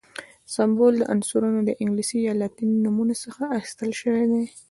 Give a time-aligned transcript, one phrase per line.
[0.55, 4.43] سمبول د عنصرونو د انګلیسي یا لاتیني نومونو څخه اخیستل شوی دی.